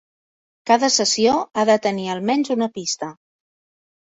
[0.69, 3.15] Cada sessió ha de tenir almenys una pista.